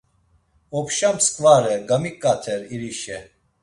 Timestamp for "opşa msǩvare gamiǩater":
0.77-2.61